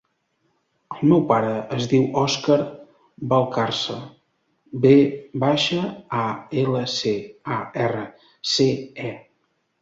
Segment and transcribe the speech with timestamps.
[0.93, 2.57] El meu pare es diu Òscar
[3.33, 3.97] Valcarce:
[4.87, 4.95] ve
[5.45, 5.83] baixa,
[6.23, 6.25] a,
[6.63, 7.15] ela, ce,
[7.59, 8.03] a, erra,
[8.55, 8.67] ce,
[9.07, 9.15] e.